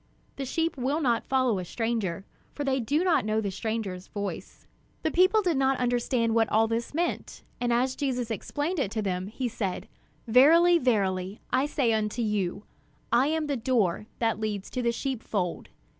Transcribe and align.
The 0.37 0.45
sheep 0.45 0.77
will 0.77 0.99
not 0.99 1.27
follow 1.29 1.59
a 1.59 1.63
stranger, 1.63 2.25
for 2.53 2.63
they 2.63 2.79
do 2.79 3.03
not 3.03 3.23
know 3.23 3.39
the 3.39 3.51
stranger's 3.51 4.07
voice." 4.07 4.65
The 5.03 5.11
people 5.11 5.43
did 5.43 5.57
not 5.57 5.77
understand 5.77 6.33
what 6.33 6.49
all 6.49 6.67
this 6.67 6.95
meant, 6.95 7.43
and 7.59 7.71
as 7.71 7.95
Jesus 7.95 8.31
explained 8.31 8.79
it 8.79 8.89
to 8.93 9.03
them, 9.03 9.27
he 9.27 9.47
said: 9.47 9.87
"Verily, 10.27 10.79
verily, 10.79 11.39
I 11.53 11.67
say 11.67 11.93
unto 11.93 12.23
you, 12.23 12.63
I 13.11 13.27
am 13.27 13.45
the 13.45 13.55
door 13.55 14.07
that 14.17 14.39
leads 14.39 14.71
to 14.71 14.81
the 14.81 14.91
sheepfold. 14.91 15.69